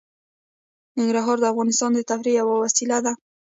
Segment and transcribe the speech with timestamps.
[0.97, 3.13] ننګرهار د افغانانو د تفریح یوه وسیله ده.